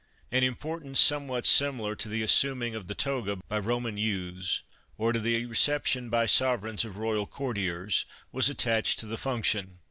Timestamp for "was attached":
8.31-8.97